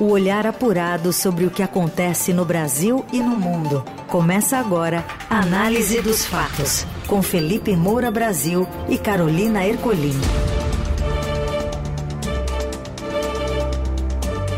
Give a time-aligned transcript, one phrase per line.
[0.00, 3.84] O olhar apurado sobre o que acontece no Brasil e no mundo.
[4.08, 10.18] Começa agora a Análise dos Fatos, com Felipe Moura Brasil e Carolina Ercolim.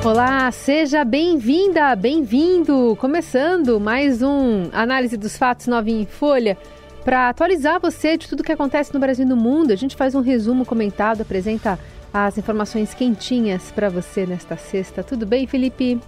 [0.04, 2.96] Olá, seja bem-vinda, bem-vindo!
[3.00, 6.56] Começando mais um Análise dos Fatos Novinha em Folha.
[7.04, 10.14] Para atualizar você de tudo que acontece no Brasil e no mundo, a gente faz
[10.14, 11.80] um resumo comentado, apresenta
[12.12, 15.02] as informações quentinhas para você nesta sexta.
[15.02, 16.00] Tudo bem, Felipe?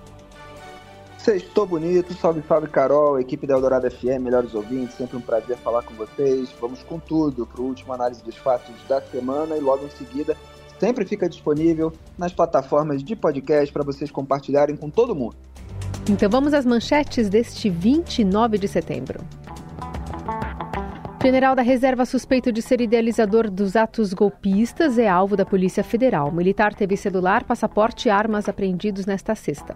[1.19, 5.83] Sextou bonito, salve, salve Carol, equipe da Eldorado FM, melhores ouvintes, sempre um prazer falar
[5.83, 6.51] com vocês.
[6.61, 10.37] Vamos com tudo para o último análise dos fatos da semana e logo em seguida
[10.79, 15.37] sempre fica disponível nas plataformas de podcast para vocês compartilharem com todo mundo.
[16.11, 19.25] Então vamos às manchetes deste 29 de setembro.
[21.25, 26.29] General da Reserva suspeito de ser idealizador dos atos golpistas é alvo da Polícia Federal.
[26.29, 29.75] O militar teve celular, passaporte e armas apreendidos nesta sexta.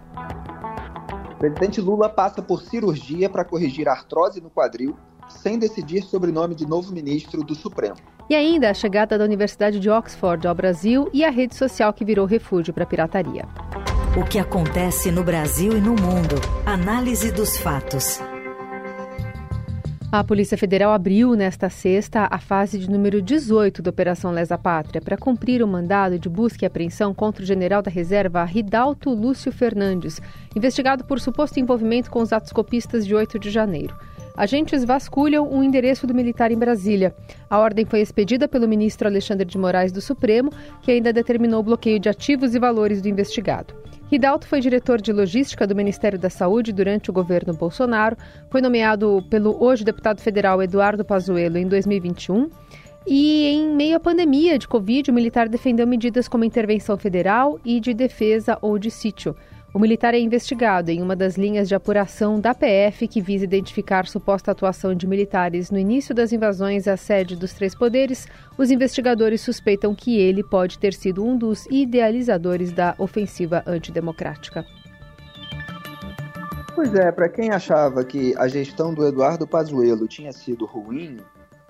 [1.33, 4.95] O presidente Lula passa por cirurgia para corrigir artrose no quadril,
[5.27, 7.95] sem decidir sobre o nome de novo ministro do Supremo.
[8.29, 12.05] E ainda a chegada da Universidade de Oxford ao Brasil e a rede social que
[12.05, 13.47] virou refúgio para a pirataria.
[14.15, 16.35] O que acontece no Brasil e no mundo.
[16.63, 18.21] Análise dos fatos.
[20.11, 24.99] A Polícia Federal abriu nesta sexta a fase de número 18 da Operação Lesa Pátria
[24.99, 29.51] para cumprir o mandado de busca e apreensão contra o general da reserva Ridalto Lúcio
[29.51, 30.19] Fernandes,
[30.55, 33.95] investigado por suposto envolvimento com os atos copistas de 8 de janeiro.
[34.39, 37.13] Agentes vasculham o endereço do militar em Brasília.
[37.49, 40.49] A ordem foi expedida pelo ministro Alexandre de Moraes do Supremo,
[40.81, 43.73] que ainda determinou o bloqueio de ativos e valores do investigado.
[44.09, 48.15] Ridalto foi diretor de logística do Ministério da Saúde durante o governo Bolsonaro,
[48.49, 52.49] foi nomeado pelo hoje deputado federal Eduardo Pazuello em 2021.
[53.05, 57.81] E em meio à pandemia de Covid, o militar defendeu medidas como intervenção federal e
[57.81, 59.35] de defesa ou de sítio.
[59.71, 64.07] O militar é investigado em uma das linhas de apuração da PF que visa identificar
[64.07, 68.27] suposta atuação de militares no início das invasões à sede dos três poderes.
[68.57, 74.65] Os investigadores suspeitam que ele pode ter sido um dos idealizadores da ofensiva antidemocrática.
[76.73, 81.17] Pois é, para quem achava que a gestão do Eduardo Pazuello tinha sido ruim,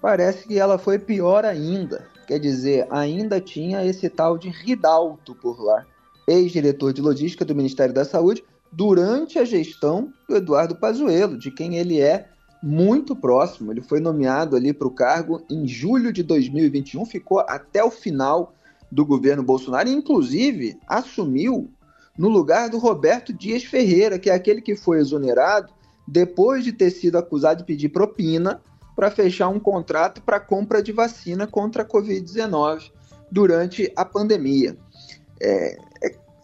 [0.01, 2.07] parece que ela foi pior ainda.
[2.25, 5.85] Quer dizer, ainda tinha esse tal de Ridalto por lá
[6.29, 11.77] ex-diretor de logística do Ministério da Saúde, durante a gestão do Eduardo Pazuello, de quem
[11.77, 12.27] ele é
[12.61, 13.71] muito próximo.
[13.71, 18.53] Ele foi nomeado ali para o cargo em julho de 2021, ficou até o final
[18.91, 21.69] do governo Bolsonaro, e inclusive assumiu
[22.17, 25.71] no lugar do Roberto Dias Ferreira, que é aquele que foi exonerado
[26.07, 28.61] depois de ter sido acusado de pedir propina
[28.95, 32.91] para fechar um contrato para compra de vacina contra a Covid-19
[33.31, 34.75] durante a pandemia.
[35.41, 35.77] É,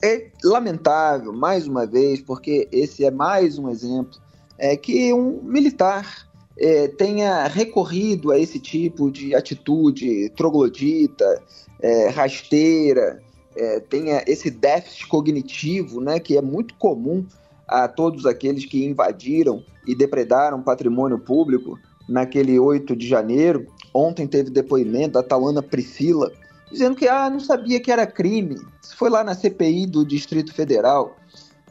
[0.03, 4.19] é lamentável, mais uma vez, porque esse é mais um exemplo,
[4.57, 11.41] é que um militar é, tenha recorrido a esse tipo de atitude troglodita,
[11.81, 13.22] é, rasteira,
[13.55, 17.25] é, tenha esse déficit cognitivo, né, que é muito comum
[17.67, 23.66] a todos aqueles que invadiram e depredaram patrimônio público naquele 8 de janeiro.
[23.94, 26.31] Ontem teve depoimento da Tauana Priscila,
[26.71, 28.55] dizendo que ah, não sabia que era crime.
[28.81, 31.15] Isso foi lá na CPI do Distrito Federal.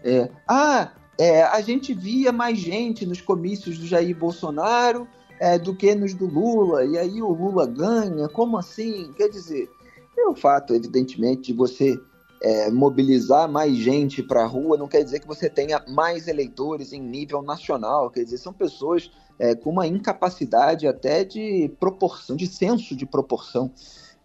[0.03, 5.06] É, ah, é, a gente via mais gente nos comícios do Jair Bolsonaro
[5.38, 8.28] é, do que nos do Lula, e aí o Lula ganha.
[8.28, 9.12] Como assim?
[9.16, 9.69] Quer dizer,
[10.16, 11.99] é o fato, evidentemente, de você
[12.41, 16.93] é, mobilizar mais gente para a rua não quer dizer que você tenha mais eleitores
[16.93, 18.10] em nível nacional.
[18.10, 23.72] Quer dizer, são pessoas é, com uma incapacidade até de proporção, de senso de proporção.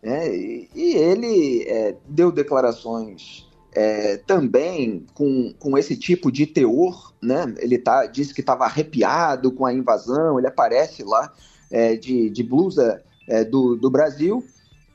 [0.01, 0.35] Né?
[0.35, 7.13] E, ele é, deu declarações é, também com, com esse tipo de teor.
[7.21, 7.53] Né?
[7.59, 11.31] Ele tá, disse que estava arrepiado com a invasão, ele aparece lá
[11.69, 14.43] é, de, de blusa é, do, do Brasil,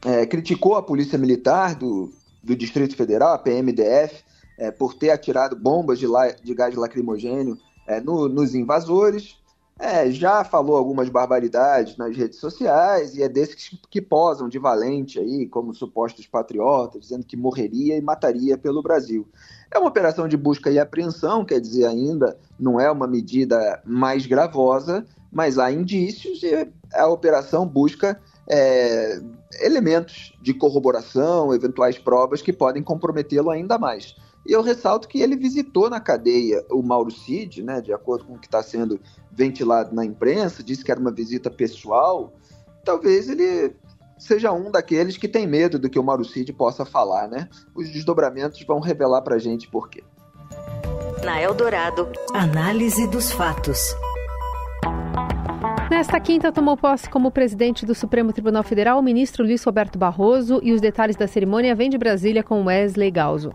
[0.05, 2.11] é, criticou a polícia militar do,
[2.43, 4.23] do Distrito Federal, a PMDF,
[4.59, 7.59] é, por ter atirado bombas de, la, de gás lacrimogênio
[8.03, 9.37] no, nos invasores.
[9.79, 14.57] É, já falou algumas barbaridades nas redes sociais e é desses que, que posam de
[14.57, 19.27] valente aí, como supostos patriotas, dizendo que morreria e mataria pelo Brasil.
[19.73, 24.27] É uma operação de busca e apreensão, quer dizer, ainda não é uma medida mais
[24.27, 29.21] gravosa, mas há indícios e a operação busca é,
[29.61, 34.15] elementos de corroboração, eventuais provas que podem comprometê-lo ainda mais.
[34.47, 38.35] E eu ressalto que ele visitou na cadeia o Mauro Cid, né, de acordo com
[38.35, 39.01] o que está sendo
[39.35, 42.33] ventilado na imprensa, disse que era uma visita pessoal.
[42.85, 43.75] Talvez ele
[44.19, 47.49] seja um daqueles que tem medo do que o Mauro Cid possa falar, né?
[47.75, 50.03] Os desdobramentos vão revelar para a gente por quê.
[51.25, 53.95] Na Eldorado, análise dos fatos.
[55.91, 60.61] Nesta quinta, tomou posse como presidente do Supremo Tribunal Federal o ministro Luiz Roberto Barroso
[60.63, 63.53] e os detalhes da cerimônia vêm de Brasília com Wesley Galzo.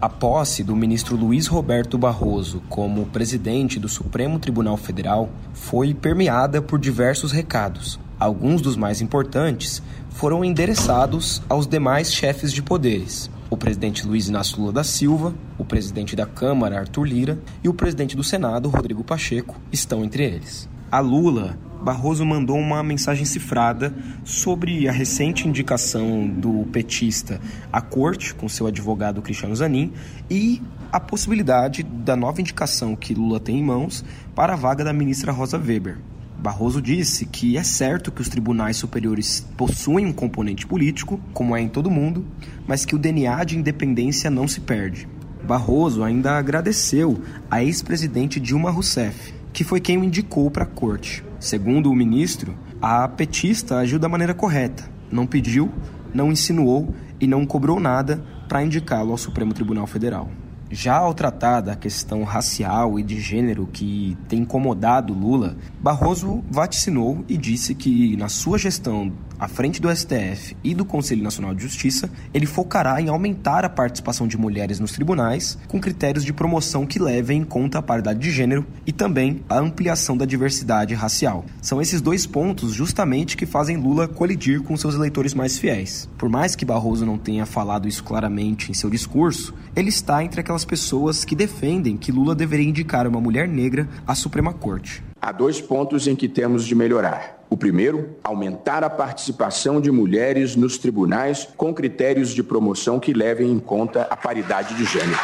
[0.00, 6.62] A posse do ministro Luiz Roberto Barroso como presidente do Supremo Tribunal Federal foi permeada
[6.62, 8.00] por diversos recados.
[8.18, 13.30] Alguns dos mais importantes foram endereçados aos demais chefes de poderes.
[13.50, 17.74] O presidente Luiz Inácio Lula da Silva, o presidente da Câmara Arthur Lira e o
[17.74, 20.66] presidente do Senado Rodrigo Pacheco estão entre eles.
[20.90, 23.94] A Lula, Barroso mandou uma mensagem cifrada
[24.24, 27.40] sobre a recente indicação do petista
[27.72, 29.92] à corte, com seu advogado Cristiano Zanin,
[30.30, 30.60] e
[30.92, 34.04] a possibilidade da nova indicação que Lula tem em mãos
[34.34, 35.98] para a vaga da ministra Rosa Weber.
[36.38, 41.60] Barroso disse que é certo que os tribunais superiores possuem um componente político, como é
[41.60, 42.24] em todo mundo,
[42.66, 45.06] mas que o DNA de independência não se perde.
[45.42, 51.24] Barroso ainda agradeceu a ex-presidente Dilma Rousseff que foi quem o indicou para a corte.
[51.40, 55.72] Segundo o ministro, a petista agiu da maneira correta, não pediu,
[56.12, 60.28] não insinuou e não cobrou nada para indicá-lo ao Supremo Tribunal Federal.
[60.70, 67.24] Já ao tratar da questão racial e de gênero que tem incomodado Lula, Barroso vaticinou
[67.26, 69.10] e disse que, na sua gestão
[69.40, 73.70] à frente do STF e do Conselho Nacional de Justiça, ele focará em aumentar a
[73.70, 78.20] participação de mulheres nos tribunais, com critérios de promoção que levem em conta a paridade
[78.20, 81.46] de gênero e também a ampliação da diversidade racial.
[81.62, 86.06] São esses dois pontos justamente que fazem Lula colidir com seus eleitores mais fiéis.
[86.18, 90.40] Por mais que Barroso não tenha falado isso claramente em seu discurso, ele está entre
[90.40, 95.02] aquelas pessoas que defendem que Lula deveria indicar uma mulher negra à Suprema Corte.
[95.18, 97.39] Há dois pontos em que temos de melhorar.
[97.50, 103.50] O primeiro, aumentar a participação de mulheres nos tribunais com critérios de promoção que levem
[103.50, 105.18] em conta a paridade de gênero.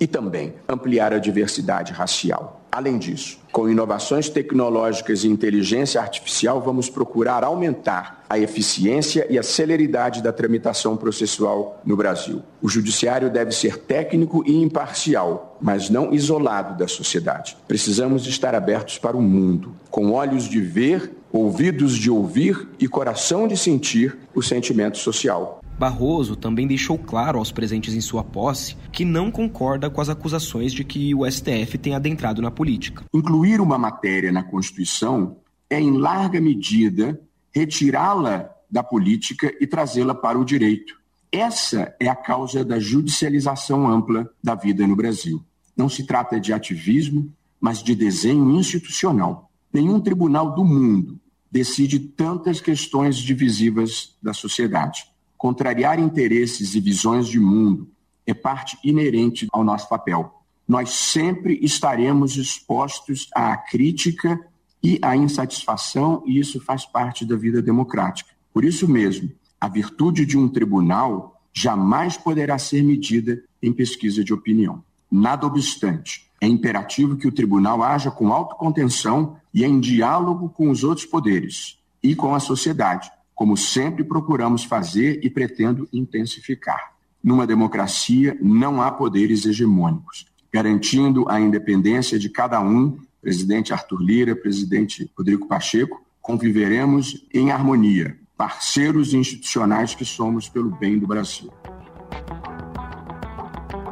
[0.00, 2.65] E também ampliar a diversidade racial.
[2.76, 9.42] Além disso, com inovações tecnológicas e inteligência artificial, vamos procurar aumentar a eficiência e a
[9.42, 12.42] celeridade da tramitação processual no Brasil.
[12.60, 17.56] O judiciário deve ser técnico e imparcial, mas não isolado da sociedade.
[17.66, 23.48] Precisamos estar abertos para o mundo, com olhos de ver, ouvidos de ouvir e coração
[23.48, 25.62] de sentir o sentimento social.
[25.78, 30.72] Barroso também deixou claro aos presentes em sua posse que não concorda com as acusações
[30.72, 33.04] de que o STF tem adentrado na política.
[33.12, 35.36] Incluir uma matéria na Constituição
[35.68, 37.20] é, em larga medida,
[37.52, 40.94] retirá-la da política e trazê-la para o direito.
[41.30, 45.44] Essa é a causa da judicialização ampla da vida no Brasil.
[45.76, 47.30] Não se trata de ativismo,
[47.60, 49.50] mas de desenho institucional.
[49.72, 51.20] Nenhum tribunal do mundo
[51.50, 55.04] decide tantas questões divisivas da sociedade.
[55.36, 57.88] Contrariar interesses e visões de mundo
[58.26, 60.42] é parte inerente ao nosso papel.
[60.66, 64.40] Nós sempre estaremos expostos à crítica
[64.82, 68.30] e à insatisfação, e isso faz parte da vida democrática.
[68.52, 69.30] Por isso mesmo,
[69.60, 74.82] a virtude de um tribunal jamais poderá ser medida em pesquisa de opinião.
[75.10, 80.84] Nada obstante, é imperativo que o tribunal haja com autocontenção e em diálogo com os
[80.84, 86.94] outros poderes e com a sociedade, como sempre procuramos fazer e pretendo intensificar.
[87.22, 94.34] Numa democracia, não há poderes hegemônicos, garantindo a independência de cada um, presidente Arthur Lira,
[94.34, 101.52] presidente Rodrigo Pacheco, conviveremos em harmonia, parceiros institucionais que somos pelo bem do Brasil.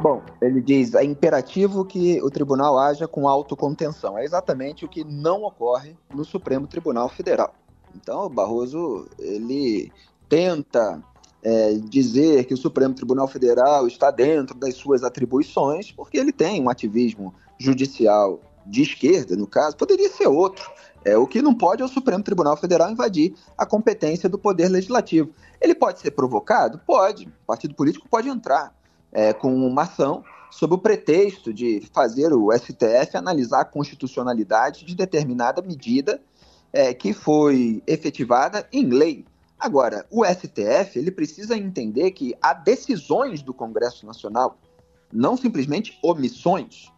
[0.01, 4.17] Bom, ele diz: é imperativo que o tribunal haja com autocontenção.
[4.17, 7.53] É exatamente o que não ocorre no Supremo Tribunal Federal.
[7.95, 9.91] Então, o Barroso ele
[10.27, 11.01] tenta
[11.43, 16.61] é, dizer que o Supremo Tribunal Federal está dentro das suas atribuições, porque ele tem
[16.61, 20.69] um ativismo judicial de esquerda, no caso, poderia ser outro.
[21.03, 24.69] É, o que não pode é o Supremo Tribunal Federal invadir a competência do Poder
[24.69, 25.29] Legislativo.
[25.61, 26.81] Ele pode ser provocado?
[26.85, 27.27] Pode.
[27.27, 28.75] O partido político pode entrar
[29.11, 34.95] é, com uma ação sob o pretexto de fazer o STF analisar a constitucionalidade de
[34.95, 36.19] determinada medida
[36.75, 39.25] é, que foi efetivada em lei.
[39.57, 44.57] Agora, o STF ele precisa entender que há decisões do Congresso Nacional,
[45.11, 46.91] não simplesmente omissões,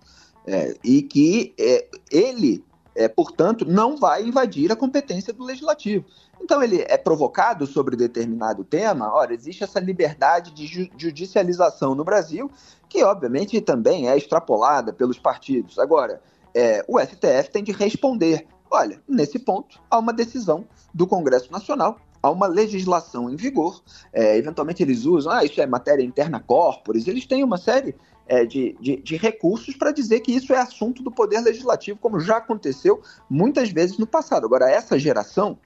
[0.47, 2.65] é, e que é, ele,
[2.95, 6.05] é, portanto, não vai invadir a competência do legislativo.
[6.41, 9.13] Então, ele é provocado sobre determinado tema.
[9.13, 12.49] Ora, existe essa liberdade de ju judicialização no Brasil,
[12.89, 15.77] que obviamente também é extrapolada pelos partidos.
[15.77, 16.19] Agora,
[16.55, 21.99] é, o STF tem de responder Olha, nesse ponto, há uma decisão do Congresso Nacional
[22.21, 23.81] há uma legislação em vigor.
[24.11, 27.95] É, eventualmente eles usam, ah, isso é matéria interna corporis, eles têm uma série
[28.27, 32.19] é, de, de, de, recursos para dizer que isso é assunto do Poder Legislativo, como
[32.19, 34.45] já aconteceu muitas vezes no passado.
[34.45, 35.57] Agora, essa geração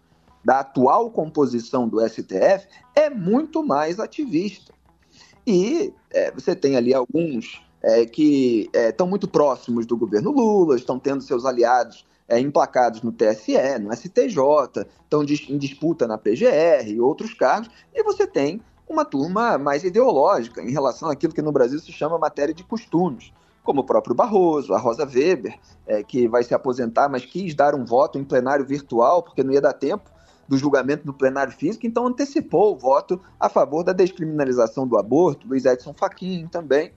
[0.43, 4.73] da atual composição do STF é muito mais ativista.
[5.45, 10.75] E é, você tem ali alguns é, que estão é, muito próximos do governo Lula,
[10.75, 16.87] estão tendo seus aliados é, emplacados no TSE, no STJ, estão em disputa na PGR
[16.87, 21.51] e outros cargos, e você tem uma turma mais ideológica em relação àquilo que no
[21.51, 23.33] Brasil se chama matéria de costumes,
[23.63, 27.75] como o próprio Barroso, a Rosa Weber, é, que vai se aposentar, mas quis dar
[27.75, 30.09] um voto em plenário virtual, porque não ia dar tempo
[30.47, 35.47] do julgamento do plenário físico, então antecipou o voto a favor da descriminalização do aborto,
[35.47, 36.93] Luiz Edson Fachin também,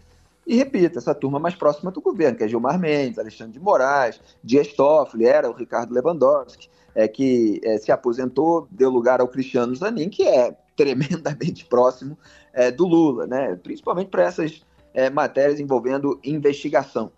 [0.46, 4.20] e repito, essa turma mais próxima do governo, que é Gilmar Mendes, Alexandre de Moraes,
[4.42, 9.74] Dias Toffoli, era o Ricardo Lewandowski, é, que é, se aposentou, deu lugar ao Cristiano
[9.74, 12.18] Zanin, que é tremendamente próximo
[12.52, 13.58] é, do Lula, né?
[13.62, 17.10] principalmente para essas é, matérias envolvendo investigação.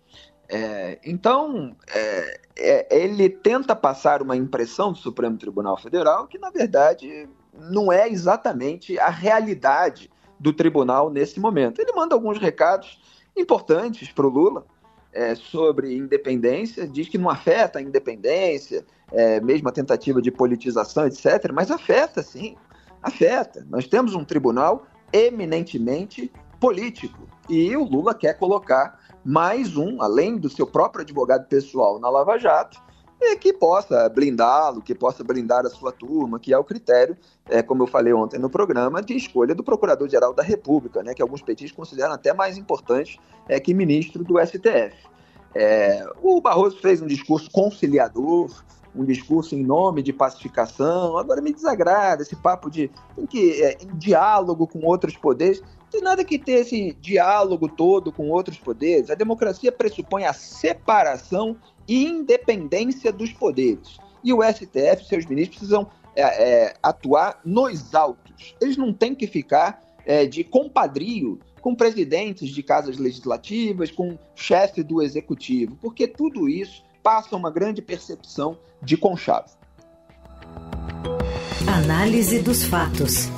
[0.49, 6.49] É, então, é, é, ele tenta passar uma impressão do Supremo Tribunal Federal que, na
[6.49, 11.79] verdade, não é exatamente a realidade do tribunal nesse momento.
[11.79, 12.99] Ele manda alguns recados
[13.37, 14.65] importantes para o Lula
[15.13, 21.07] é, sobre independência, diz que não afeta a independência, é, mesmo a tentativa de politização,
[21.07, 22.55] etc., mas afeta sim,
[23.01, 23.65] afeta.
[23.69, 30.49] Nós temos um tribunal eminentemente político e o Lula quer colocar mais um, além do
[30.49, 32.81] seu próprio advogado pessoal na Lava Jato,
[33.19, 37.17] e que possa blindá-lo, que possa blindar a sua turma, que é o critério,
[37.49, 41.21] é, como eu falei ontem no programa, de escolha do Procurador-Geral da República, né, que
[41.21, 44.95] alguns petistas consideram até mais importante é, que ministro do STF.
[45.55, 48.51] É, o Barroso fez um discurso conciliador,
[48.95, 51.17] um discurso em nome de pacificação.
[51.17, 55.61] Agora me desagrada esse papo de tem que é, em diálogo com outros poderes.
[55.89, 59.09] Tem nada que ter esse diálogo todo com outros poderes.
[59.09, 61.55] A democracia pressupõe a separação
[61.87, 63.97] independência dos poderes.
[64.23, 68.55] E o STF, seus ministros, precisam é, é, atuar nos autos.
[68.59, 74.83] Eles não têm que ficar é, de compadrio com presidentes de casas legislativas, com chefe
[74.83, 79.57] do executivo, porque tudo isso passa uma grande percepção de conchavo.
[81.67, 83.29] Análise dos fatos.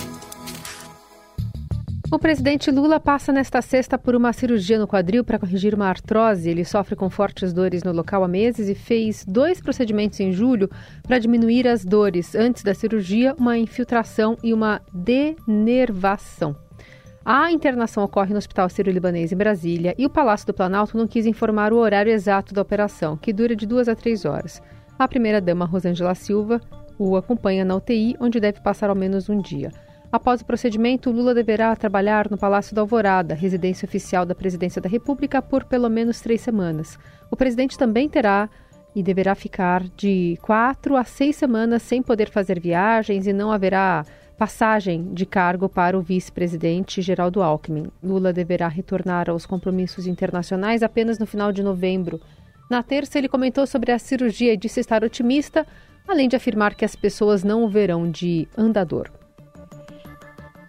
[2.12, 6.50] O presidente Lula passa nesta sexta por uma cirurgia no quadril para corrigir uma artrose.
[6.50, 10.68] Ele sofre com fortes dores no local há meses e fez dois procedimentos em julho
[11.04, 12.34] para diminuir as dores.
[12.34, 16.56] Antes da cirurgia, uma infiltração e uma denervação.
[17.24, 21.28] A internação ocorre no Hospital Sírio-Libanês em Brasília e o Palácio do Planalto não quis
[21.28, 24.64] informar o horário exato da operação, que dura de duas a três horas.
[24.98, 26.60] A primeira-dama Rosângela Silva
[26.98, 29.72] o acompanha na UTI, onde deve passar ao menos um dia.
[30.12, 34.90] Após o procedimento, Lula deverá trabalhar no Palácio da Alvorada, residência oficial da Presidência da
[34.90, 36.98] República, por pelo menos três semanas.
[37.30, 38.50] O presidente também terá
[38.96, 44.04] e deverá ficar de quatro a seis semanas sem poder fazer viagens e não haverá
[44.36, 47.92] passagem de cargo para o vice-presidente Geraldo Alckmin.
[48.02, 52.20] Lula deverá retornar aos compromissos internacionais apenas no final de novembro.
[52.68, 55.68] Na terça, ele comentou sobre a cirurgia e disse estar otimista,
[56.08, 59.19] além de afirmar que as pessoas não o verão de andador.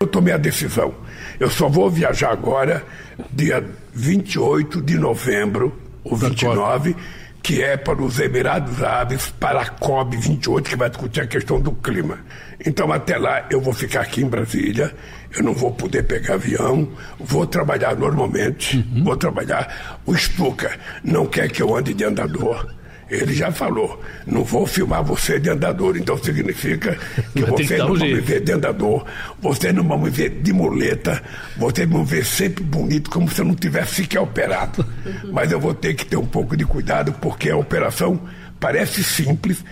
[0.03, 0.95] Eu tomei a decisão.
[1.39, 2.83] Eu só vou viajar agora,
[3.31, 6.97] dia 28 de novembro, ou 29,
[7.43, 11.73] que é para os Emirados Árabes, para a COP28, que vai discutir a questão do
[11.73, 12.19] clima.
[12.65, 14.91] Então, até lá, eu vou ficar aqui em Brasília,
[15.37, 16.89] eu não vou poder pegar avião,
[17.19, 19.05] vou trabalhar normalmente, uhum.
[19.05, 20.01] vou trabalhar.
[20.07, 22.80] O Stuka não quer que eu ande de andador
[23.11, 26.97] ele já falou, não vou filmar você de andador, então significa
[27.35, 29.05] que você não vai me ver de andador,
[29.41, 31.21] você não vai me ver de muleta,
[31.57, 34.87] você vai me ver sempre bonito, como se eu não tivesse sequer operado.
[35.33, 38.21] Mas eu vou ter que ter um pouco de cuidado, porque a operação
[38.61, 39.65] parece simples,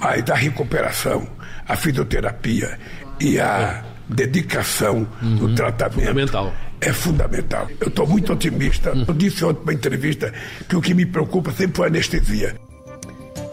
[0.00, 1.28] mas a recuperação,
[1.68, 2.78] a fisioterapia
[3.20, 6.54] e a dedicação uhum, do tratamento fundamental.
[6.80, 7.68] é fundamental.
[7.80, 8.92] Eu estou muito otimista.
[9.06, 10.32] Eu disse ontem uma entrevista
[10.68, 12.56] que o que me preocupa sempre foi a anestesia.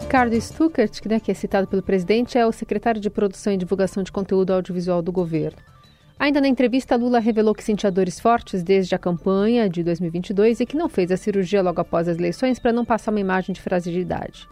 [0.08, 3.58] Ricardo Stuckert, que, né, que é citado pelo presidente, é o secretário de Produção e
[3.58, 5.58] Divulgação de Conteúdo Audiovisual do governo.
[6.18, 10.66] Ainda na entrevista, Lula revelou que sentia dores fortes desde a campanha de 2022 e
[10.66, 13.60] que não fez a cirurgia logo após as eleições para não passar uma imagem de
[13.60, 14.48] fragilidade.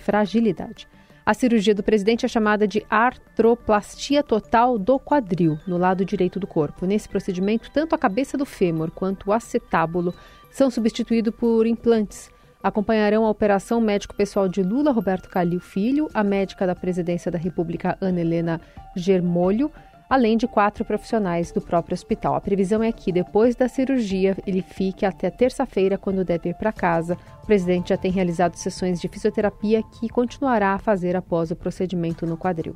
[0.00, 0.88] fragilidade.
[1.24, 6.46] A cirurgia do presidente é chamada de artroplastia total do quadril, no lado direito do
[6.48, 6.86] corpo.
[6.86, 10.12] Nesse procedimento, tanto a cabeça do fêmur quanto o acetábulo
[10.50, 12.33] são substituídos por implantes
[12.64, 17.36] acompanharão a operação médico pessoal de Lula, Roberto Calil Filho, a médica da Presidência da
[17.36, 18.58] República, Ana Helena
[18.96, 19.70] Germolho,
[20.08, 22.34] além de quatro profissionais do próprio hospital.
[22.34, 26.72] A previsão é que, depois da cirurgia, ele fique até terça-feira, quando deve ir para
[26.72, 27.18] casa.
[27.42, 32.24] O presidente já tem realizado sessões de fisioterapia que continuará a fazer após o procedimento
[32.24, 32.74] no quadril.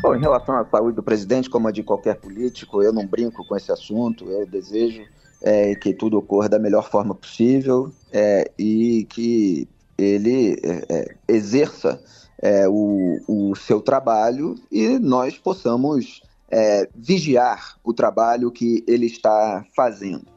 [0.00, 3.46] Bom, em relação à saúde do presidente, como a de qualquer político, eu não brinco
[3.46, 4.30] com esse assunto.
[4.30, 5.02] Eu desejo
[5.44, 12.02] é, que tudo ocorra da melhor forma possível é, e que ele é, é exerça
[12.40, 19.64] é, o, o, seu trabalho e nós possamos é, vigiar o trabalho que ele está
[19.76, 20.32] fazendo.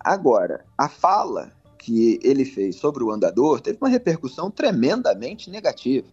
[0.00, 6.08] Agora, a fala que ele fez sobre o andador teve uma repercussão tremendamente negativa.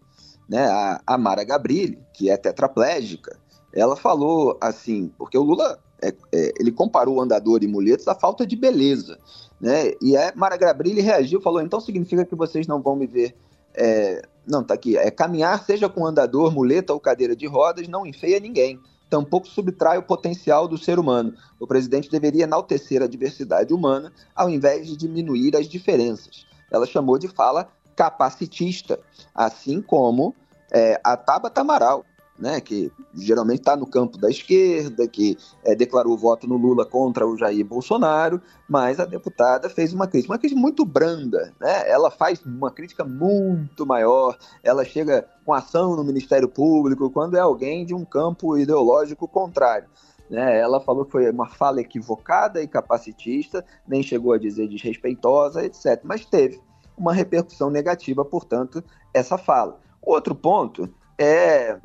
[0.48, 0.66] Né?
[0.66, 3.38] A, a Mara Gabrilli, que é tetraplégica,
[3.74, 8.16] ela falou assim, porque o Lula é, é, ele comparou o andador e muletos à
[8.16, 9.18] falta de beleza.
[9.60, 9.94] Né?
[10.02, 13.36] E a Mara Gabrilli reagiu, falou: então significa que vocês não vão me ver
[13.76, 14.98] é, não, tá aqui.
[14.98, 18.80] É caminhar, seja com andador, muleta ou cadeira de rodas, não enfeia ninguém.
[19.10, 21.34] Tampouco subtrai o potencial do ser humano.
[21.60, 26.46] O presidente deveria enaltecer a diversidade humana ao invés de diminuir as diferenças.
[26.72, 29.00] Ela chamou de fala capacitista,
[29.34, 30.36] assim como
[30.72, 32.04] é, a Tabata Amaral,
[32.38, 37.28] né, que geralmente está no campo da esquerda, que é, declarou voto no Lula contra
[37.28, 41.90] o Jair Bolsonaro, mas a deputada fez uma crítica, uma crítica muito branda, né?
[41.90, 47.40] Ela faz uma crítica muito maior, ela chega com ação no Ministério Público quando é
[47.40, 49.88] alguém de um campo ideológico contrário.
[50.30, 50.60] Né?
[50.60, 56.02] Ela falou que foi uma fala equivocada e capacitista, nem chegou a dizer desrespeitosa, etc.
[56.04, 56.60] Mas teve
[56.98, 59.80] uma repercussão negativa, portanto, essa fala.
[60.02, 61.78] Outro ponto é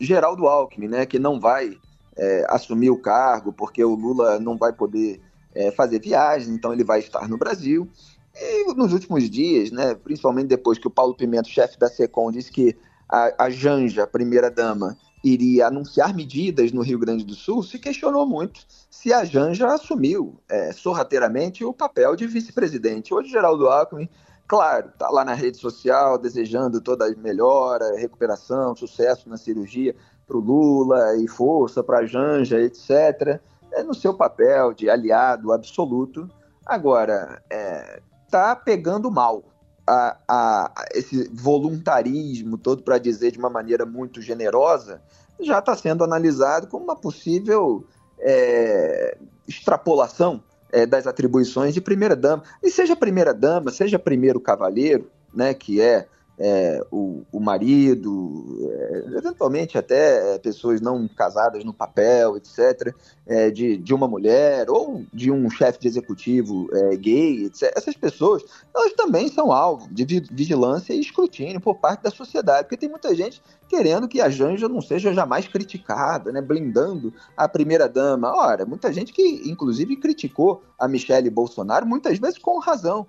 [0.00, 1.76] Geraldo Alckmin, né, que não vai
[2.16, 5.20] é, assumir o cargo porque o Lula não vai poder
[5.54, 7.88] é, fazer viagens, então ele vai estar no Brasil.
[8.34, 12.52] E nos últimos dias, né, principalmente depois que o Paulo Pimenta, chefe da SECOM, disse
[12.52, 12.76] que
[13.08, 18.60] a, a Janja, primeira-dama, iria anunciar medidas no Rio Grande do Sul, se questionou muito
[18.90, 23.12] se a Janja assumiu é, sorrateiramente o papel de vice-presidente.
[23.12, 24.08] Hoje, Geraldo Alckmin
[24.48, 29.94] Claro, está lá na rede social desejando toda a melhora, recuperação, sucesso na cirurgia
[30.26, 33.40] para o Lula e força para a Janja, etc.
[33.72, 36.30] É no seu papel de aliado absoluto.
[36.64, 39.44] Agora, está é, tá pegando mal
[39.86, 45.02] a, a, esse voluntarismo todo, para dizer de uma maneira muito generosa,
[45.38, 47.84] já está sendo analisado como uma possível
[48.18, 52.42] é, extrapolação é, das atribuições de primeira-dama.
[52.62, 56.06] E seja primeira-dama, seja primeiro cavalheiro, né, que é
[56.38, 62.94] é, o, o, marido, é, eventualmente até é, pessoas não casadas no papel, etc.,
[63.26, 67.72] é, de, de uma mulher ou de um chefe de executivo é, gay, etc.
[67.76, 68.42] Essas pessoas,
[68.74, 73.14] elas também são alvo de vigilância e escrutínio por parte da sociedade, porque tem muita
[73.14, 78.32] gente querendo que a Janja não seja jamais criticada, né, blindando a primeira-dama.
[78.34, 83.06] Ora, muita gente que, inclusive, criticou a Michelle Bolsonaro, muitas vezes com razão.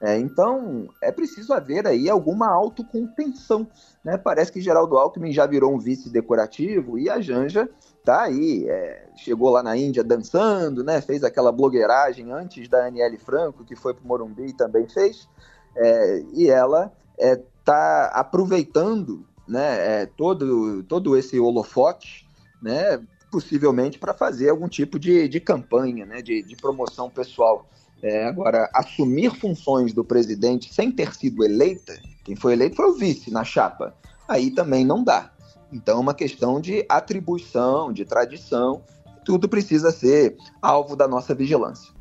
[0.00, 3.68] É, então, é preciso haver aí alguma autocontenção.
[4.02, 4.16] Né?
[4.16, 7.68] Parece que Geraldo Alckmin já virou um vice decorativo e a Janja
[8.02, 11.02] tá aí, é, chegou lá na Índia dançando, né?
[11.02, 15.28] fez aquela blogueiragem antes da Aniele Franco, que foi para o Morumbi e também fez,
[15.76, 22.28] é, e ela está é, aproveitando né, é, todo, todo esse holofote,
[22.62, 27.68] né, possivelmente para fazer algum tipo de, de campanha, né, de, de promoção pessoal.
[28.02, 32.94] É, agora, assumir funções do presidente sem ter sido eleita, quem foi eleito foi o
[32.94, 33.94] vice na chapa,
[34.26, 35.30] aí também não dá.
[35.72, 38.82] Então, é uma questão de atribuição, de tradição,
[39.24, 41.92] tudo precisa ser alvo da nossa vigilância.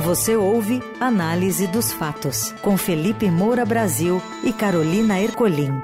[0.00, 5.80] Você ouve Análise dos Fatos, com Felipe Moura Brasil e Carolina Ercolim.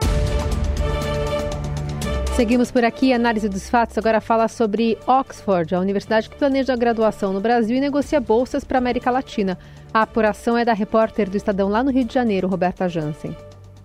[2.36, 3.12] Seguimos por aqui.
[3.12, 7.40] A análise dos fatos agora fala sobre Oxford, a universidade que planeja a graduação no
[7.40, 9.58] Brasil e negocia bolsas para a América Latina.
[9.92, 13.36] A apuração é da repórter do Estadão lá no Rio de Janeiro, Roberta Jansen.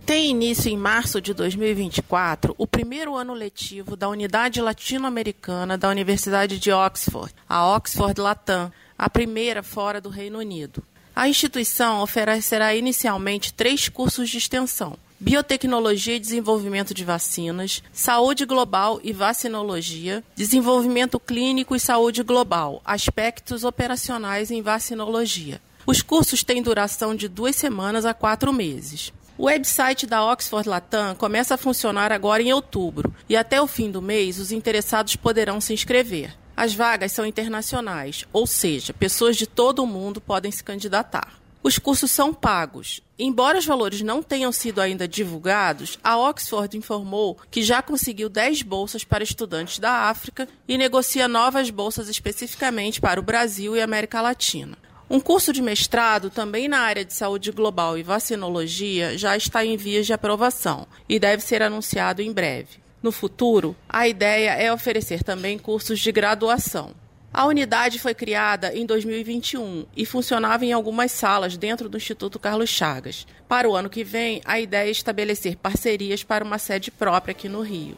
[0.06, 6.58] Tem início em março de 2024 o primeiro ano letivo da Unidade Latino-Americana da Universidade
[6.58, 10.82] de Oxford, a Oxford Latam, a primeira fora do Reino Unido.
[11.14, 19.00] A instituição oferecerá inicialmente três cursos de extensão biotecnologia e desenvolvimento de vacinas, saúde global
[19.04, 25.60] e vacinologia, desenvolvimento clínico e saúde global, aspectos operacionais em vacinologia.
[25.86, 29.12] Os cursos têm duração de duas semanas a quatro meses.
[29.38, 33.90] O website da Oxford Latam começa a funcionar agora em outubro e até o fim
[33.90, 36.36] do mês os interessados poderão se inscrever.
[36.56, 41.40] As vagas são internacionais, ou seja, pessoas de todo o mundo podem se candidatar.
[41.68, 43.02] Os cursos são pagos.
[43.20, 48.62] Embora os valores não tenham sido ainda divulgados, a Oxford informou que já conseguiu 10
[48.62, 54.22] bolsas para estudantes da África e negocia novas bolsas especificamente para o Brasil e América
[54.22, 54.78] Latina.
[55.10, 59.76] Um curso de mestrado, também na área de saúde global e vacinologia, já está em
[59.76, 62.80] vias de aprovação e deve ser anunciado em breve.
[63.04, 66.96] No futuro, a ideia é oferecer também cursos de graduação.
[67.34, 72.70] A unidade foi criada em 2021 e funcionava em algumas salas dentro do Instituto Carlos
[72.70, 73.28] Chagas.
[73.48, 77.48] Para o ano que vem, a ideia é estabelecer parcerias para uma sede própria aqui
[77.48, 77.96] no Rio.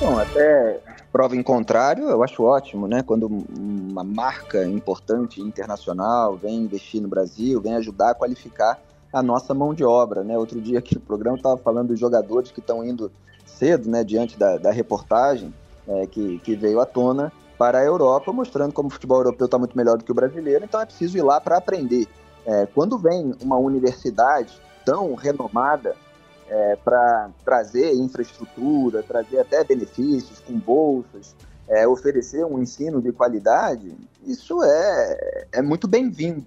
[0.00, 0.80] Bom, até
[1.10, 3.02] prova em contrário, eu acho ótimo, né?
[3.02, 8.78] Quando uma marca importante internacional vem investir no Brasil, vem ajudar a qualificar
[9.12, 10.38] a nossa mão de obra, né?
[10.38, 13.10] Outro dia aqui no programa estava falando dos jogadores que estão indo
[13.44, 14.04] cedo, né?
[14.04, 15.52] Diante da, da reportagem
[15.88, 19.58] é, que, que veio à tona para a Europa, mostrando como o futebol europeu está
[19.58, 22.06] muito melhor do que o brasileiro, então é preciso ir lá para aprender.
[22.44, 25.96] É, quando vem uma universidade tão renomada
[26.48, 31.34] é, para trazer infraestrutura, trazer até benefícios com bolsas,
[31.68, 33.92] é, oferecer um ensino de qualidade,
[34.24, 36.46] isso é, é muito bem-vindo.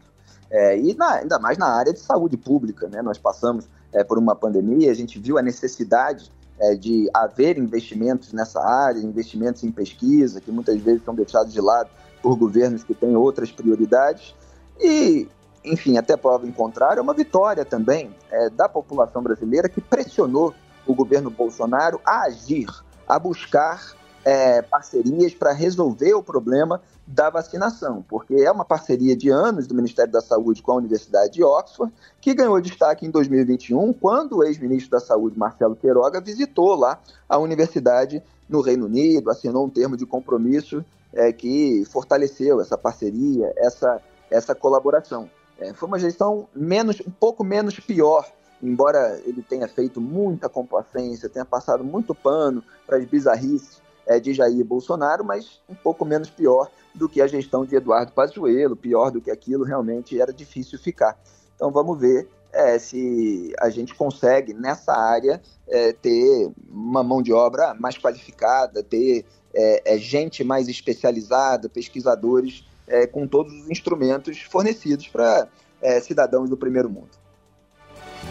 [0.49, 3.01] É, e na, ainda mais na área de saúde pública, né?
[3.01, 8.33] Nós passamos é, por uma pandemia, a gente viu a necessidade é, de haver investimentos
[8.33, 11.89] nessa área, investimentos em pesquisa, que muitas vezes são deixados de lado
[12.21, 14.35] por governos que têm outras prioridades.
[14.79, 15.27] E,
[15.63, 20.53] enfim, até prova em contrário, é uma vitória também é, da população brasileira que pressionou
[20.85, 22.67] o governo Bolsonaro a agir,
[23.07, 23.93] a buscar
[24.29, 29.73] é, parcerias para resolver o problema da vacinação, porque é uma parceria de anos do
[29.73, 34.43] Ministério da Saúde com a Universidade de Oxford, que ganhou destaque em 2021, quando o
[34.43, 39.97] ex-ministro da Saúde, Marcelo Queiroga, visitou lá a universidade no Reino Unido, assinou um termo
[39.97, 45.27] de compromisso é, que fortaleceu essa parceria, essa, essa colaboração.
[45.57, 51.27] É, foi uma gestão menos, um pouco menos pior, embora ele tenha feito muita complacência,
[51.27, 56.31] tenha passado muito pano para as bizarrices é, de Jair Bolsonaro, mas um pouco menos
[56.31, 60.79] pior do que a gestão de Eduardo Pazuello, pior do que aquilo, realmente era difícil
[60.79, 61.15] ficar.
[61.55, 67.31] Então vamos ver é, se a gente consegue, nessa área, é, ter uma mão de
[67.31, 74.41] obra mais qualificada, ter é, é gente mais especializada, pesquisadores é, com todos os instrumentos
[74.41, 75.47] fornecidos para
[75.79, 77.11] é, cidadãos do primeiro mundo.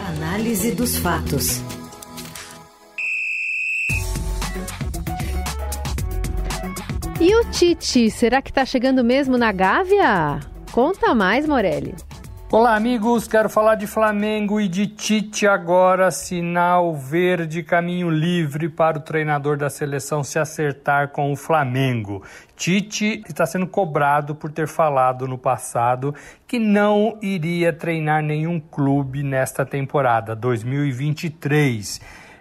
[0.05, 1.61] Análise dos fatos.
[7.21, 10.39] E o Tite, será que está chegando mesmo na Gávea?
[10.71, 11.93] Conta mais, Morelli.
[12.49, 13.27] Olá, amigos.
[13.27, 16.11] Quero falar de Flamengo e de Tite agora.
[16.11, 22.23] Sinal verde, caminho livre para o treinador da seleção se acertar com o Flamengo.
[22.55, 26.15] Tite está sendo cobrado por ter falado no passado
[26.47, 31.99] que não iria treinar nenhum clube nesta temporada 2023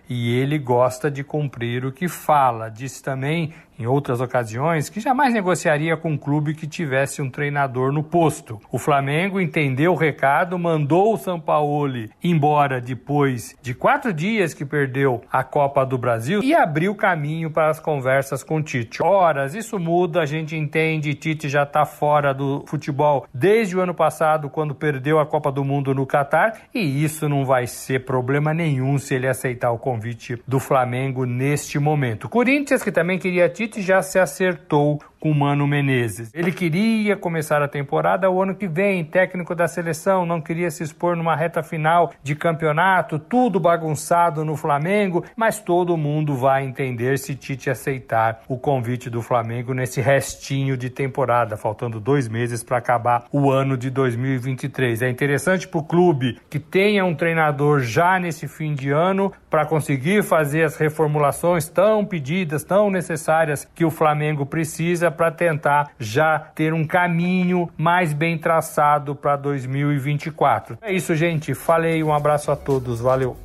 [0.09, 2.71] e ele gosta de cumprir o que fala.
[2.71, 7.93] Disse também em outras ocasiões que jamais negociaria com um clube que tivesse um treinador
[7.93, 8.61] no posto.
[8.71, 15.23] O Flamengo entendeu o recado, mandou o Sampaoli embora depois de quatro dias que perdeu
[15.31, 19.03] a Copa do Brasil e abriu caminho para as conversas com Tite.
[19.03, 23.95] Horas, isso muda, a gente entende, Tite já está fora do futebol desde o ano
[23.95, 28.53] passado, quando perdeu a Copa do Mundo no Catar, e isso não vai ser problema
[28.55, 32.29] nenhum se ele aceitar o convite do Flamengo neste momento.
[32.29, 36.31] Corinthians, que também queria Tite, já se acertou com Mano Menezes.
[36.35, 40.83] Ele queria começar a temporada o ano que vem, técnico da seleção, não queria se
[40.83, 47.19] expor numa reta final de campeonato, tudo bagunçado no Flamengo, mas todo mundo vai entender
[47.19, 52.79] se Tite aceitar o convite do Flamengo nesse restinho de temporada, faltando dois meses para
[52.79, 55.03] acabar o ano de 2023.
[55.03, 59.65] É interessante para o clube que tenha um treinador já nesse fim de ano para
[59.67, 66.39] conseguir fazer as reformulações tão pedidas, tão necessárias que o Flamengo precisa para tentar já
[66.39, 70.79] ter um caminho mais bem traçado para 2024.
[70.83, 71.55] É isso, gente.
[71.55, 73.01] Falei, um abraço a todos.
[73.01, 73.37] Valeu.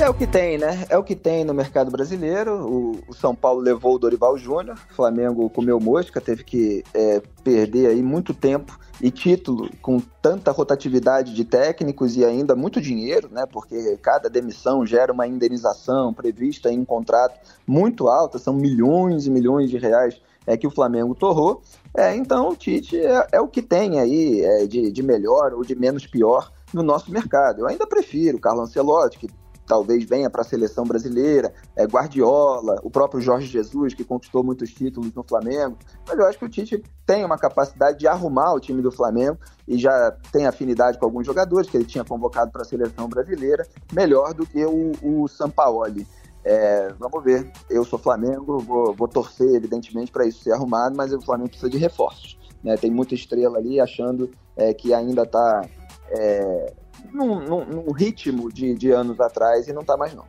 [0.00, 0.84] É o que tem, né?
[0.88, 2.66] É o que tem no mercado brasileiro.
[2.66, 7.22] O, o São Paulo levou o Dorival Júnior, o Flamengo comeu mosca, teve que é,
[7.44, 13.28] perder aí muito tempo e título com tanta rotatividade de técnicos e ainda muito dinheiro,
[13.30, 13.46] né?
[13.46, 19.30] Porque cada demissão gera uma indenização prevista em um contrato muito alta, são milhões e
[19.30, 21.62] milhões de reais é, que o Flamengo torrou.
[21.96, 25.64] É, então o Tite é, é o que tem aí é, de, de melhor ou
[25.64, 27.60] de menos pior no nosso mercado.
[27.60, 29.28] Eu ainda prefiro o Carlo Ancelotti, que
[29.66, 34.72] talvez venha para a seleção brasileira, é, Guardiola, o próprio Jorge Jesus, que conquistou muitos
[34.72, 35.76] títulos no Flamengo.
[36.06, 39.38] Mas eu acho que o Tite tem uma capacidade de arrumar o time do Flamengo
[39.66, 43.66] e já tem afinidade com alguns jogadores que ele tinha convocado para a seleção brasileira,
[43.92, 46.06] melhor do que o, o Sampaoli.
[46.44, 47.50] É, vamos ver.
[47.70, 51.70] Eu sou Flamengo, vou, vou torcer, evidentemente, para isso ser arrumado, mas o Flamengo precisa
[51.70, 52.38] de reforços.
[52.62, 52.76] Né?
[52.76, 55.66] Tem muita estrela ali achando é, que ainda está
[56.10, 56.74] é,
[57.12, 60.24] num, num, num, ritmo de, de anos atrás e não está mais não.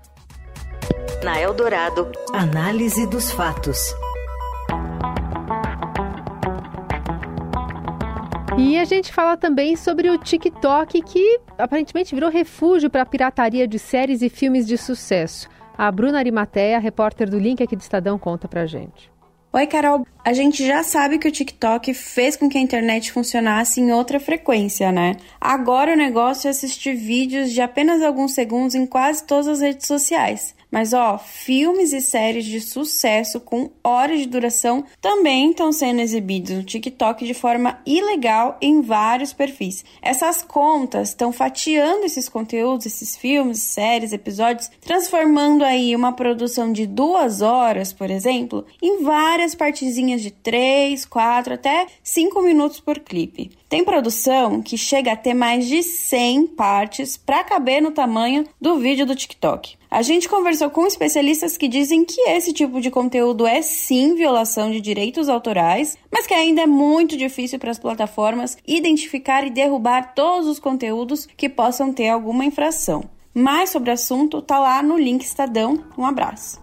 [1.23, 3.95] Na Eldorado, análise dos fatos.
[8.57, 13.67] E a gente fala também sobre o TikTok, que aparentemente virou refúgio para a pirataria
[13.67, 15.49] de séries e filmes de sucesso.
[15.77, 19.11] A Bruna Arimatea, repórter do Link aqui do Estadão, conta pra gente.
[19.55, 20.05] Oi, Carol.
[20.21, 24.19] A gente já sabe que o TikTok fez com que a internet funcionasse em outra
[24.19, 25.15] frequência, né?
[25.39, 29.87] Agora o negócio é assistir vídeos de apenas alguns segundos em quase todas as redes
[29.87, 30.53] sociais.
[30.75, 36.53] Mas ó, filmes e séries de sucesso com horas de duração também estão sendo exibidos
[36.53, 39.85] no TikTok de forma ilegal em vários perfis.
[40.01, 46.85] Essas contas estão fatiando esses conteúdos, esses filmes, séries, episódios, transformando aí uma produção de
[46.85, 53.49] duas horas, por exemplo, em várias partezinhas de três, quatro, até cinco minutos por clipe.
[53.67, 58.77] Tem produção que chega a ter mais de 100 partes para caber no tamanho do
[58.77, 59.75] vídeo do TikTok.
[59.89, 64.69] A gente conversou com especialistas que dizem que esse tipo de conteúdo é sim violação
[64.69, 70.13] de direitos autorais, mas que ainda é muito difícil para as plataformas identificar e derrubar
[70.13, 73.03] todos os conteúdos que possam ter alguma infração.
[73.33, 75.83] Mais sobre o assunto tá lá no link Estadão.
[75.97, 76.61] Um abraço.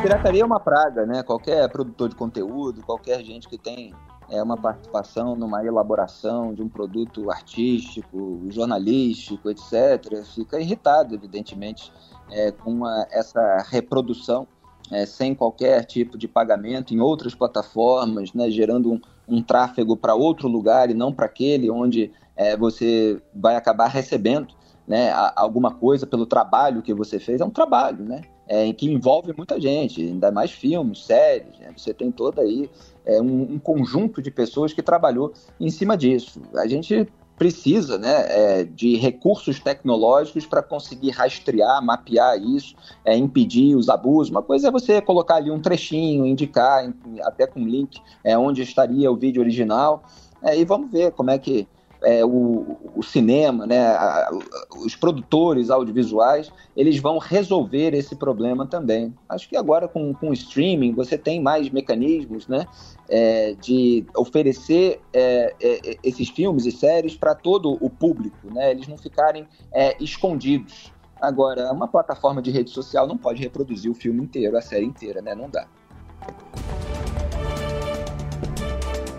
[0.00, 1.24] Pirataria é uma praga, né?
[1.24, 3.92] Qualquer produtor de conteúdo, qualquer gente que tem
[4.28, 11.92] é uma participação numa elaboração de um produto artístico, jornalístico, etc., fica irritado, evidentemente,
[12.30, 14.46] é, com a, essa reprodução
[14.90, 20.14] é, sem qualquer tipo de pagamento em outras plataformas, né, gerando um, um tráfego para
[20.14, 24.54] outro lugar e não para aquele onde é, você vai acabar recebendo
[24.86, 27.40] né, alguma coisa pelo trabalho que você fez.
[27.40, 28.22] É um trabalho, né?
[28.48, 31.58] É, que envolve muita gente, ainda mais filmes, séries.
[31.58, 31.72] Né?
[31.76, 32.70] Você tem toda aí
[33.04, 36.40] é, um, um, conjunto de pessoas que trabalhou em cima disso.
[36.54, 43.76] A gente precisa né, é, de recursos tecnológicos para conseguir rastrear, mapear isso, é, impedir
[43.76, 44.30] os abusos.
[44.30, 46.90] Uma coisa é você colocar ali um trechinho, indicar,
[47.22, 50.02] até com link, é, onde estaria o vídeo original,
[50.42, 51.68] é, e vamos ver como é que
[52.06, 54.30] é, o, o, cinema, né, a,
[54.76, 59.12] os produtores audiovisuais, eles vão resolver esse problema também.
[59.28, 62.64] Acho que agora com, com o streaming você tem mais mecanismos né,
[63.08, 68.86] é, de oferecer é, é esses filmes e séries para todo o público, né, eles
[68.86, 70.92] não ficarem é, escondidos.
[71.20, 75.20] Agora, uma plataforma de rede social não pode reproduzir o filme inteiro, a série inteira,
[75.22, 75.34] né?
[75.34, 75.66] Não dá.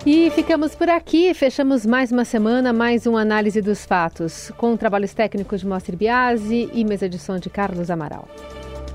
[0.10, 5.14] E ficamos por aqui, fechamos mais uma semana, mais uma análise dos fatos, com trabalhos
[5.14, 8.26] técnicos de Mostre Biasi e mesa de som de Carlos Amaral.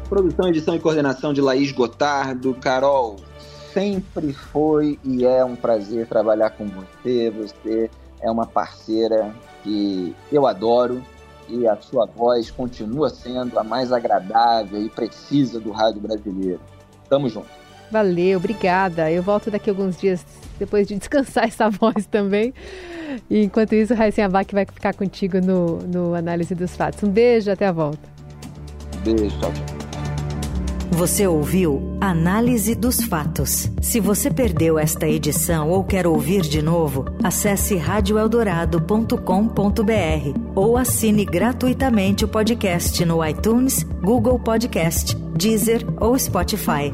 [0.09, 2.55] Produção, edição e coordenação de Laís Gotardo.
[2.55, 3.17] Carol,
[3.75, 7.29] sempre foi e é um prazer trabalhar com você.
[7.29, 7.91] Você
[8.23, 11.05] é uma parceira que eu adoro
[11.47, 16.61] e a sua voz continua sendo a mais agradável e precisa do rádio brasileiro.
[17.07, 17.62] Tamo junto.
[17.93, 19.13] Valeu, obrigada.
[19.13, 20.25] Eu volto daqui a alguns dias
[20.59, 22.55] depois de descansar essa voz também.
[23.29, 27.03] E enquanto isso, Raíssen Abac vai ficar contigo no, no Análise dos Fatos.
[27.03, 28.09] Um beijo, até a volta.
[29.05, 29.83] Beijo, tchau, tchau.
[30.93, 33.71] Você ouviu Análise dos Fatos.
[33.81, 42.25] Se você perdeu esta edição ou quer ouvir de novo, acesse radioeldorado.com.br ou assine gratuitamente
[42.25, 46.93] o podcast no iTunes, Google Podcast, Deezer ou Spotify.